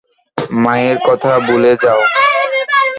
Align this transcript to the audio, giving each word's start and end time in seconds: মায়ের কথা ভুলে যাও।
মায়ের 0.63 0.97
কথা 1.07 1.31
ভুলে 1.47 1.73
যাও। 1.83 2.01